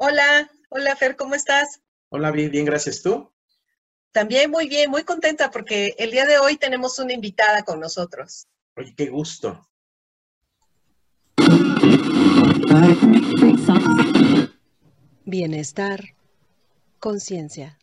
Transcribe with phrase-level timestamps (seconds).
[0.00, 1.82] Hola, hola Fer, ¿cómo estás?
[2.10, 3.02] Hola, bien, bien, gracias.
[3.02, 3.32] ¿Tú?
[4.12, 8.46] También muy bien, muy contenta porque el día de hoy tenemos una invitada con nosotros.
[8.76, 9.68] Oye, qué gusto.
[15.24, 16.14] Bienestar,
[17.00, 17.76] conciencia.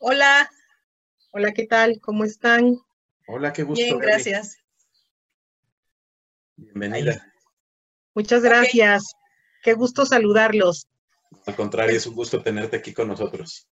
[0.00, 0.50] Hola,
[1.30, 1.98] Hola, ¿qué tal?
[2.02, 2.76] ¿Cómo están?
[3.26, 3.82] Hola, qué gusto.
[3.82, 4.61] bien, gracias.
[6.64, 7.32] Bienvenida.
[8.14, 9.14] Muchas gracias.
[9.62, 10.88] Qué gusto saludarlos.
[11.46, 13.68] Al contrario, es un gusto tenerte aquí con nosotros.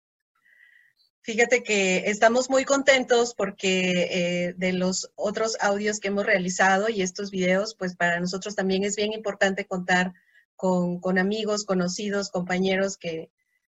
[1.21, 7.01] Fíjate que estamos muy contentos porque eh, de los otros audios que hemos realizado y
[7.01, 10.13] estos videos, pues para nosotros también es bien importante contar
[10.55, 13.29] con, con amigos, conocidos, compañeros que,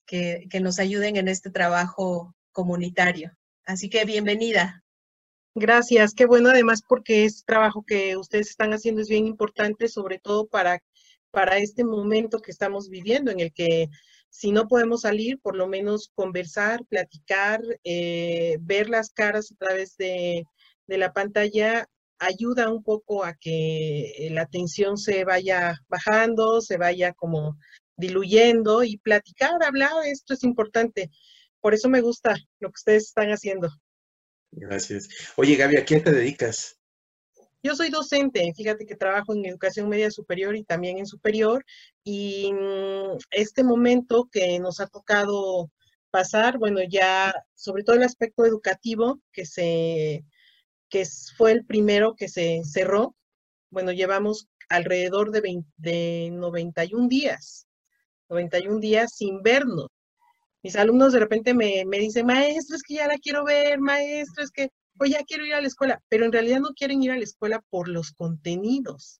[0.05, 3.37] que, que nos ayuden en este trabajo comunitario.
[3.65, 4.82] Así que bienvenida.
[5.55, 6.13] Gracias.
[6.15, 10.47] Qué bueno además porque este trabajo que ustedes están haciendo es bien importante, sobre todo
[10.47, 10.79] para,
[11.31, 13.87] para este momento que estamos viviendo en el que
[14.29, 19.95] si no podemos salir, por lo menos conversar, platicar, eh, ver las caras a través
[19.97, 20.45] de,
[20.87, 21.87] de la pantalla
[22.19, 27.57] ayuda un poco a que la tensión se vaya bajando, se vaya como
[27.95, 31.11] diluyendo y platicar, hablar, esto es importante.
[31.61, 33.69] Por eso me gusta lo que ustedes están haciendo.
[34.55, 35.09] Gracias.
[35.35, 36.77] Oye, Gaby, ¿a qué te dedicas?
[37.65, 41.63] Yo soy docente, fíjate que trabajo en educación media superior y también en superior,
[42.03, 45.71] y mm, este momento que nos ha tocado
[46.11, 50.25] pasar, bueno, ya sobre todo el aspecto educativo, que se,
[50.89, 51.05] que
[51.37, 53.15] fue el primero que se cerró,
[53.71, 57.65] bueno, llevamos alrededor de, 20 de 91 días,
[58.29, 59.87] 91 días sin vernos.
[60.63, 64.43] Mis alumnos de repente me, me dicen, maestro, es que ya la quiero ver, maestro,
[64.43, 67.11] es que hoy ya quiero ir a la escuela, pero en realidad no quieren ir
[67.11, 69.19] a la escuela por los contenidos.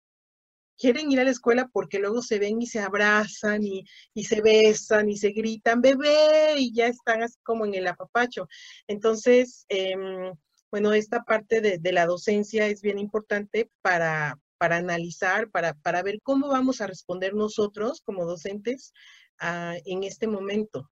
[0.78, 3.84] Quieren ir a la escuela porque luego se ven y se abrazan y,
[4.14, 8.48] y se besan y se gritan, bebé, y ya están así como en el apapacho.
[8.88, 10.34] Entonces, em,
[10.72, 16.02] bueno, esta parte de, de la docencia es bien importante para, para analizar, para, para
[16.04, 18.94] ver cómo vamos a responder nosotros como docentes
[19.40, 20.90] ah, en este momento.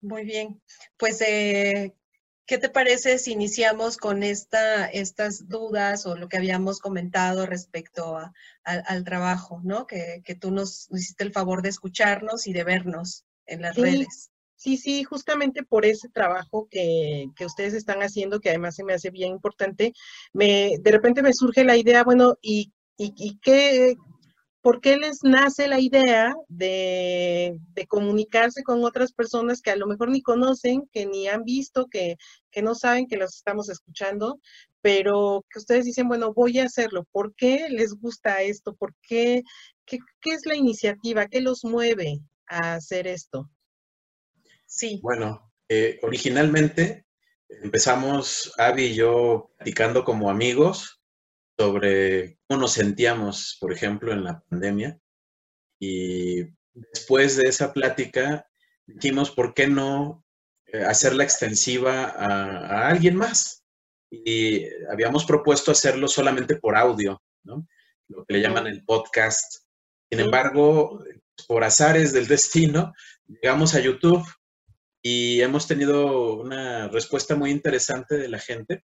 [0.00, 0.60] Muy bien.
[0.98, 1.94] Pues, eh,
[2.46, 8.16] ¿qué te parece si iniciamos con esta, estas dudas o lo que habíamos comentado respecto
[8.16, 8.32] a-
[8.64, 9.86] al, al trabajo, ¿no?
[9.86, 13.82] Que, que tú nos hiciste el favor de escucharnos y de vernos en las Sí.
[13.82, 14.30] redes.
[14.56, 18.92] Sí, sí, justamente por ese trabajo que, que ustedes están haciendo, que además se me
[18.92, 19.94] hace bien importante,
[20.34, 23.96] me, de repente me surge la idea, bueno, ¿y, y, y qué,
[24.62, 30.10] por qué les nace la idea de, comunicarse con otras personas que a lo mejor
[30.10, 32.16] ni conocen, que ni han visto, que,
[32.50, 34.38] que no saben que los estamos escuchando,
[34.82, 37.06] pero que ustedes dicen, bueno, voy a hacerlo.
[37.10, 38.74] ¿Por qué les gusta esto?
[38.74, 39.42] ¿Por qué?
[39.86, 41.26] ¿Qué, qué es la iniciativa?
[41.26, 43.50] ¿Qué los mueve a hacer esto?
[44.66, 47.06] Sí, Bueno, eh, originalmente
[47.48, 50.99] empezamos, Abby y yo, platicando como amigos
[51.60, 54.98] sobre cómo nos sentíamos, por ejemplo, en la pandemia.
[55.78, 58.48] Y después de esa plática,
[58.86, 60.24] dijimos, ¿por qué no
[60.64, 63.62] eh, hacerla extensiva a, alguien más?
[64.10, 67.22] Y habíamos propuesto hacerlo solamente por audio.
[67.44, 69.66] Lo que le llaman el podcast.
[70.10, 71.04] Sin embargo,
[71.46, 72.94] por azares del destino,
[73.28, 74.26] llegamos a YouTube
[75.02, 78.82] y hemos tenido una respuesta muy interesante de la gente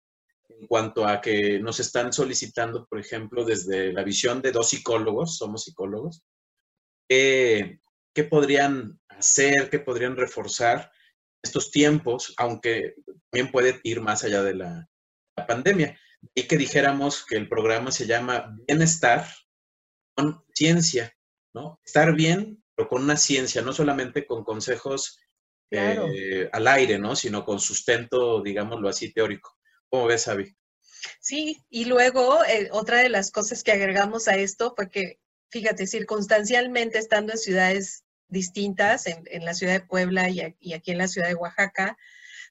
[0.64, 5.38] en cuanto a que nos están solicitando, por ejemplo, desde la visión de dos psicólogos,
[5.38, 6.24] somos psicólogos,
[7.10, 7.82] qué,
[8.16, 10.90] qué podrían hacer, qué podrían reforzar
[11.44, 12.96] estos tiempos, aunque
[13.30, 14.90] también puede ir más allá de la,
[15.36, 16.00] la pandemia.
[16.34, 19.28] Y que dijéramos que el programa se llama Bienestar
[20.16, 21.14] con Ciencia,
[21.54, 21.82] ¿no?
[21.84, 25.20] Estar bien, pero con una ciencia, no solamente con consejos
[25.70, 26.08] Claro.
[26.14, 27.16] eh, al aire, ¿no?
[27.16, 29.58] Sino con sustento, digámoslo así, teórico.
[29.94, 30.56] ¿Cómo ves, Avi?
[31.20, 31.62] sí.
[31.70, 35.20] Y luego, eh, otra de las cosas que agregamos a esto fue que,
[35.52, 40.90] fíjate, circunstancialmente estando en ciudades distintas, en, en la ciudad de Puebla y, y aquí
[40.90, 41.96] en la ciudad de Oaxaca,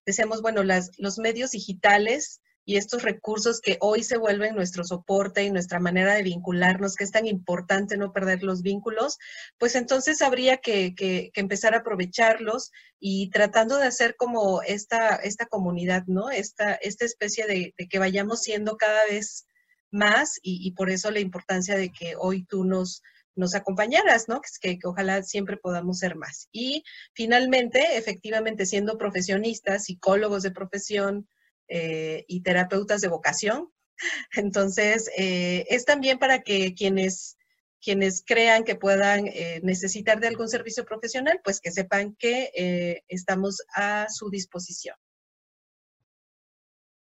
[0.07, 5.43] decíamos, bueno, las, los medios digitales y estos recursos que hoy se vuelven nuestro soporte
[5.43, 9.19] y nuestra manera de vincularnos, que es tan importante no perder los vínculos,
[9.59, 12.71] pues entonces habría que, que- empezar a aprovecharlos
[13.01, 16.31] y tratando de hacer como esta, esta comunidad, ¿no?
[16.31, 19.47] Esta, esta especie de, que vayamos siendo cada vez
[19.91, 23.03] más y, por eso la importancia de que hoy tú nos,
[23.35, 24.41] nos acompañaras, ¿no?
[24.61, 26.49] Que, que ojalá siempre podamos ser más.
[26.53, 31.29] Y finalmente, efectivamente, siendo profesionistas, psicólogos de profesión
[31.69, 33.73] eh, y terapeutas de vocación,
[34.37, 37.37] Entonces, eh, es también para que quienes,
[37.81, 43.63] quienes crean que puedan eh, necesitar de algún servicio profesional, pues que sepan que estamos
[43.75, 44.97] a su disposición.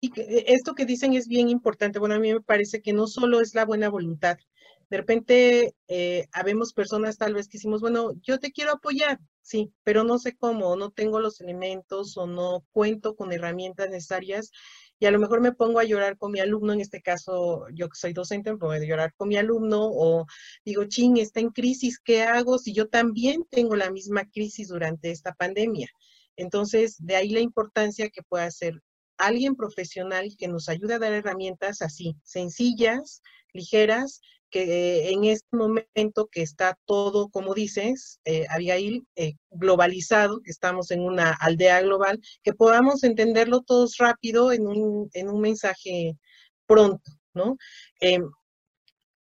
[0.01, 2.01] Y esto que dicen es bien importante.
[2.01, 4.37] Bueno, a mí me parece que no solo es la buena voluntad.
[4.93, 5.75] De repente,
[6.33, 10.37] habemos personas tal vez que decimos, bueno, yo te quiero apoyar, sí, pero no sé
[10.37, 14.51] cómo, no tengo los elementos o no cuento con herramientas necesarias
[14.99, 17.89] y a lo mejor me pongo a llorar con mi alumno, en este caso yo
[17.89, 20.27] que soy docente, me pongo a llorar con mi alumno o
[20.63, 25.11] digo, ching, está en crisis, ¿qué hago si yo también tengo la misma crisis durante
[25.11, 25.89] esta pandemia?
[26.37, 28.83] Entonces, de ahí la importancia que pueda ser
[29.17, 33.23] alguien profesional que nos ayude a dar herramientas así, sencillas,
[33.55, 34.21] ligeras,
[34.53, 40.91] que en este momento que está todo, como dices, eh, Abigail, eh, globalizado, que estamos
[40.91, 46.19] en una aldea global, que podamos entenderlo todos rápido en un, en un mensaje
[46.67, 47.57] pronto, ¿no?
[48.01, 48.21] Eh,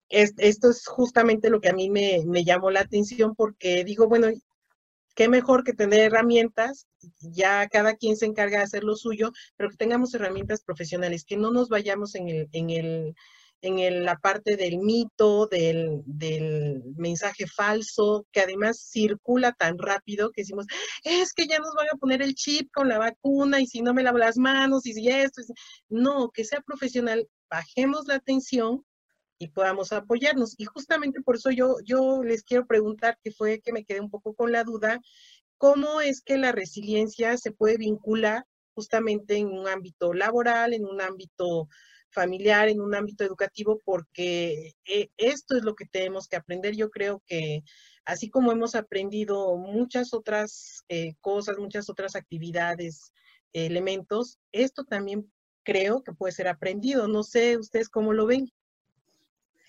[0.08, 4.28] esto es justamente lo que a mí me, me llamó la atención porque digo, bueno,
[5.14, 6.86] qué mejor que tener herramientas,
[7.20, 11.36] ya cada quien se encarga de hacer lo suyo, pero que tengamos herramientas profesionales, que
[11.36, 13.14] no nos vayamos en el, en el
[13.60, 16.02] en la parte del mito, del,
[16.96, 20.66] mensaje falso, que además circula tan rápido que decimos,
[21.04, 23.94] es que ya nos van a poner el chip con la vacuna y si no
[23.94, 25.42] me lavo las manos y si esto,
[25.88, 28.84] no, que sea profesional, bajemos la atención
[29.38, 30.54] y podamos apoyarnos.
[30.58, 34.10] Y justamente por eso yo, yo les quiero preguntar, que fue que me quedé un
[34.10, 35.00] poco con la duda,
[35.56, 38.44] ¿cómo es que la resiliencia se puede vincular
[38.74, 41.68] justamente en un ámbito laboral, en un ámbito
[42.10, 46.74] familiar, en un ámbito educativo, porque eh, esto es lo que tenemos que aprender.
[46.74, 47.62] Yo creo que
[48.04, 53.12] así como hemos aprendido muchas otras eh, cosas, muchas otras actividades,
[53.52, 55.30] elementos, esto también
[55.62, 57.08] creo que puede ser aprendido.
[57.08, 58.50] No sé ustedes cómo lo ven.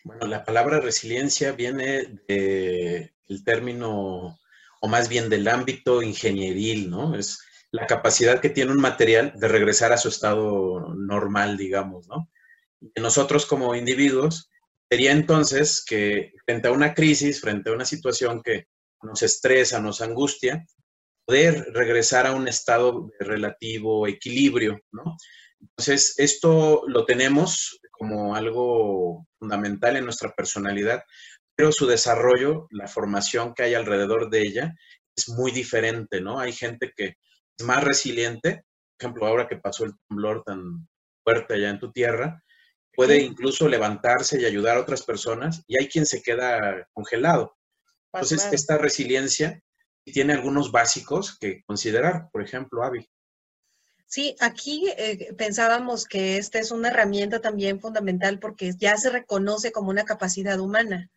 [0.04, 4.40] Bueno, la palabra resiliencia viene del término,
[4.82, 7.16] o más bien del ámbito ingenieril, ¿no?
[7.16, 7.40] Es
[7.72, 12.30] la capacidad que tiene un material de regresar a su estado normal, digamos, ¿no?
[12.96, 14.50] Nosotros como individuos
[14.90, 18.68] sería entonces que frente a una crisis, frente a una situación que
[19.04, 20.66] nos estresa, nos angustia,
[21.26, 25.16] poder regresar a un estado de relativo equilibrio, ¿no?
[25.62, 31.04] Entonces, esto lo tenemos como algo fundamental en nuestra personalidad,
[31.56, 34.74] pero su desarrollo, la formación que hay alrededor de ella,
[35.16, 36.40] es muy diferente, ¿no?
[36.40, 37.18] Hay gente que
[37.62, 38.64] más resiliente,
[38.98, 40.88] por ejemplo, ahora que pasó el temblor tan
[41.24, 42.44] fuerte allá en tu tierra,
[42.94, 47.56] puede incluso levantarse y ayudar a otras personas y hay quien se queda congelado.
[48.12, 49.62] Entonces, esta resiliencia
[50.04, 53.08] tiene algunos básicos que considerar, por ejemplo, Avi.
[54.08, 59.72] Sí, aquí eh, pensábamos que esta es una herramienta también fundamental porque ya se reconoce
[59.72, 61.12] como una capacidad humana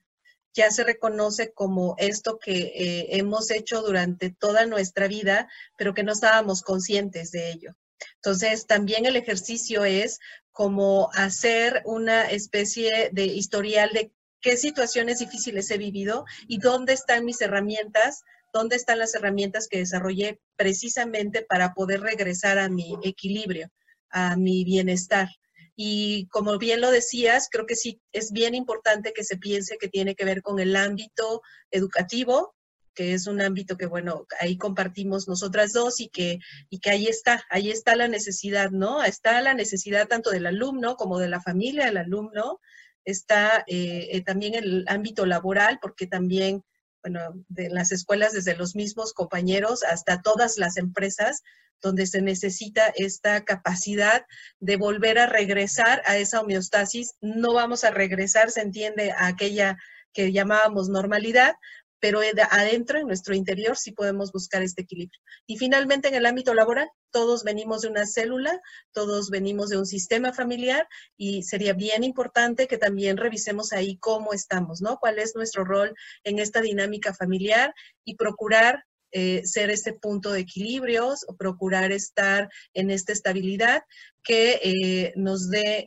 [0.54, 6.02] ya se reconoce como esto que eh, hemos hecho durante toda nuestra vida, pero que
[6.02, 7.74] no estábamos conscientes de ello.
[8.16, 10.18] Entonces, también el ejercicio es
[10.50, 17.24] como hacer una especie de historial de qué situaciones difíciles he vivido y dónde están
[17.24, 18.22] mis herramientas,
[18.52, 23.70] dónde están las herramientas que desarrollé precisamente para poder regresar a mi equilibrio,
[24.10, 25.28] a mi bienestar.
[25.76, 29.88] Y como bien lo decías, creo que sí es bien importante que se piense que
[29.88, 32.54] tiene que ver con el ámbito educativo,
[32.94, 36.38] que es un ámbito que, bueno, ahí compartimos nosotras dos y que,
[36.68, 39.02] y que ahí está, ahí está la necesidad, ¿no?
[39.02, 42.60] Está la necesidad tanto del alumno como de la familia del alumno,
[43.04, 46.62] está eh, eh, también el ámbito laboral, porque también,
[47.02, 51.42] bueno, de las escuelas, desde los mismos compañeros hasta todas las empresas,
[51.82, 54.24] donde se necesita esta capacidad
[54.60, 57.14] de volver a regresar a esa homeostasis.
[57.20, 59.76] No vamos a regresar, se entiende, a aquella
[60.12, 61.54] que llamábamos normalidad,
[62.02, 62.20] pero
[62.50, 65.20] adentro, en nuestro interior, sí podemos buscar este equilibrio.
[65.46, 68.60] Y finalmente, en el ámbito laboral, todos venimos de una célula,
[68.90, 74.32] todos venimos de un sistema familiar y sería bien importante que también revisemos ahí cómo
[74.32, 74.98] estamos, ¿no?
[74.98, 77.72] ¿Cuál es nuestro rol en esta dinámica familiar
[78.04, 83.82] y procurar eh, ser este punto de equilibrios o procurar estar en esta estabilidad
[84.24, 85.86] que eh, nos dé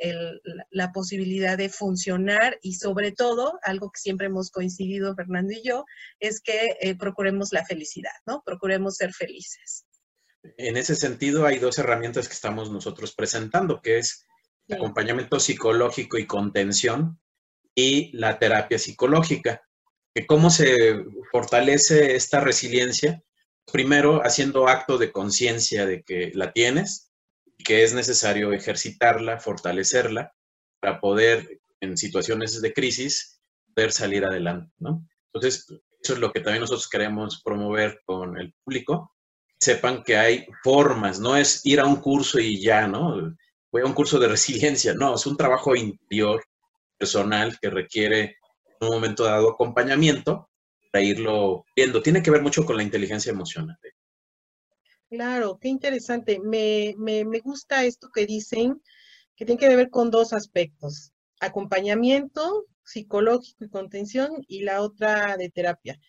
[0.70, 5.86] la posibilidad de funcionar y sobre todo, algo que siempre hemos coincidido Fernando y yo,
[6.20, 8.44] es que eh, procuremos la felicidad, ¿no?
[8.46, 9.86] Procuremos ser felices.
[10.58, 14.28] En ese sentido, hay dos herramientas que estamos nosotros presentando, que es
[14.68, 17.20] el acompañamiento psicológico y contención
[17.74, 19.65] y la terapia psicológica
[20.24, 23.22] cómo se fortalece esta resiliencia,
[23.72, 27.12] primero haciendo acto de conciencia de que la tienes,
[27.58, 30.34] que es necesario ejercitarla, fortalecerla,
[30.80, 33.42] para poder, en situaciones de crisis,
[33.74, 35.06] poder salir adelante, ¿no?
[35.34, 35.66] Entonces,
[36.02, 39.12] eso es lo que también nosotros queremos promover con el público,
[39.60, 43.36] sepan que hay formas, no es ir a un curso y ya, ¿no?
[43.72, 46.44] Voy a un curso de resiliencia, no, es un trabajo interior,
[46.98, 48.38] personal, que requiere
[48.80, 50.50] en un momento dado acompañamiento
[50.92, 52.02] para irlo viendo.
[52.02, 53.78] Tiene que ver mucho con la inteligencia emocional.
[55.10, 56.40] Claro, qué interesante.
[56.40, 58.82] Me, me, me gusta esto que dicen,
[59.36, 65.50] que tiene que ver con dos aspectos, acompañamiento psicológico y contención y la otra de
[65.50, 66.00] terapia.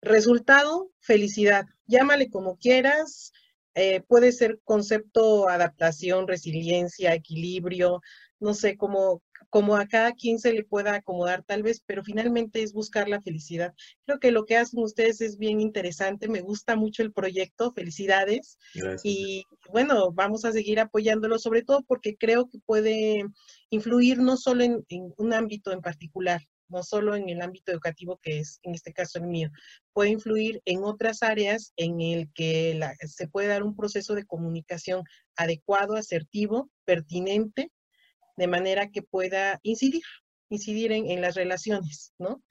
[0.00, 1.64] Resultado, felicidad.
[1.86, 3.32] Llámale como quieras.
[3.74, 8.02] Eh, puede ser concepto, adaptación, resiliencia, equilibrio,
[8.38, 12.62] no sé, cómo como a cada quien se le pueda acomodar tal vez, pero finalmente
[12.62, 13.74] es buscar la felicidad.
[14.06, 18.58] Creo que lo que hacen ustedes es bien interesante, me gusta mucho el proyecto, felicidades.
[19.02, 23.24] Y bueno, vamos a seguir apoyándolo, sobre todo porque creo que puede
[23.70, 24.84] influir no solo en,
[25.16, 29.18] un ámbito en particular, no solo en el ámbito educativo, que es en este caso
[29.18, 29.50] el mío,
[29.92, 35.04] puede influir en otras áreas en el que se puede dar un proceso de comunicación
[35.36, 37.70] adecuado, asertivo, pertinente
[38.42, 40.02] de manera que pueda incidir,
[40.48, 42.42] incidir en, las relaciones, ¿no?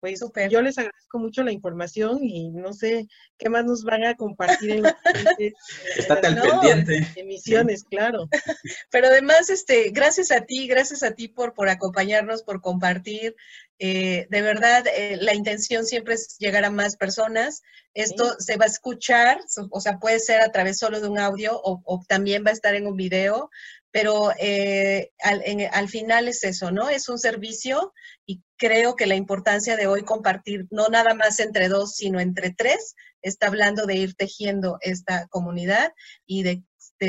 [0.00, 4.14] Pues yo les agradezco mucho la información y no sé qué más nos van a
[4.16, 4.84] compartir en
[5.96, 7.06] Está tan pendiente.
[7.16, 8.28] emisiones, claro.
[8.90, 13.36] Pero además, este, gracias a ti, gracias a ti por, por acompañarnos, por compartir.
[13.80, 17.62] Eh, de verdad, eh, la intención siempre es llegar a más personas.
[17.94, 19.40] Esto se va a escuchar,
[19.70, 22.54] o sea, puede ser a través solo de un audio o, o también va a
[22.54, 23.50] estar en un video
[23.90, 26.90] pero eh, al, final es eso, ¿no?
[26.90, 27.92] Es un servicio
[28.26, 32.50] y creo que la importancia de hoy compartir, no nada más entre dos, sino entre
[32.50, 35.92] tres, está hablando de ir tejiendo esta comunidad
[36.26, 36.62] y de,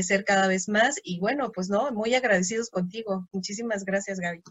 [0.04, 0.96] ser cada vez más.
[1.04, 3.28] Y bueno, pues no, muy agradecidos contigo.
[3.32, 4.42] Muchísimas gracias, Gaby.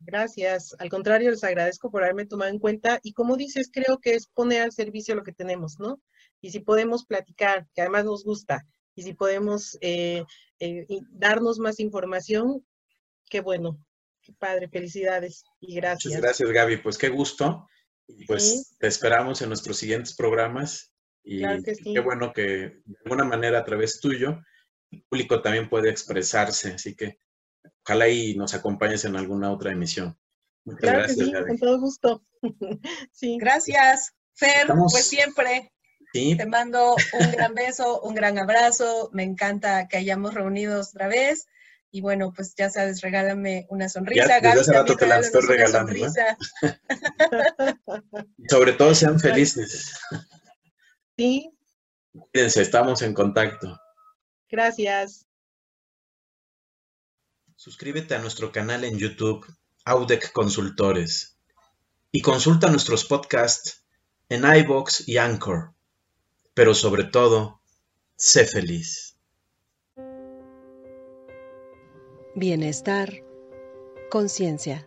[0.00, 0.74] Gracias.
[0.78, 2.98] Al contrario, les agradezco por haberme tomado en cuenta.
[3.02, 6.00] Y como dices, creo que es poner al servicio lo que tenemos, ¿no?
[6.40, 8.66] Y si podemos platicar, que además nos gusta,
[9.00, 10.26] y si podemos eh,
[10.58, 12.66] eh, darnos más información,
[13.30, 13.82] qué bueno,
[14.20, 16.12] qué padre, felicidades y gracias.
[16.12, 16.76] Muchas gracias, Gaby.
[16.82, 17.66] Pues qué gusto.
[18.06, 20.92] Y pues te esperamos en nuestros siguientes programas.
[21.24, 21.40] Y
[21.94, 24.38] qué bueno que de alguna manera a través tuyo
[24.90, 26.74] el público también puede expresarse.
[26.74, 27.20] Así que
[27.82, 30.14] ojalá y nos acompañes en alguna otra emisión.
[30.66, 31.48] Muchas gracias, Gaby.
[31.48, 32.22] Con todo gusto.
[33.12, 33.38] sí.
[33.40, 35.72] Gracias, Fer, pues siempre.
[36.12, 39.10] Te mando un gran beso, un gran abrazo.
[39.12, 41.46] Me encanta que hayamos reunido otra vez.
[41.92, 44.26] Y bueno, pues ya sabes, regálame una sonrisa.
[44.26, 45.92] Ya, desde hace rato te la estoy regalando.
[48.48, 49.94] Sobre todo sean felices.
[51.16, 51.52] Sí.
[52.32, 53.78] Cuídense, estamos en contacto.
[54.48, 55.26] Gracias.
[57.56, 59.46] Suscríbete a nuestro canal en YouTube,
[59.84, 61.36] Audec Consultores,
[62.10, 63.84] y consulta nuestros podcasts
[64.28, 65.74] en iBox y Anchor
[66.54, 67.60] pero sobre todo,
[68.16, 69.16] sé feliz.
[72.34, 73.22] Bienestar,
[74.10, 74.86] conciencia.